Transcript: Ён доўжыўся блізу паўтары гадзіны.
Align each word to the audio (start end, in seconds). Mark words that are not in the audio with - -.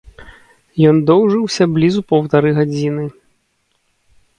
Ён 0.93 0.97
доўжыўся 1.11 1.63
блізу 1.75 2.01
паўтары 2.15 2.49
гадзіны. 2.59 3.05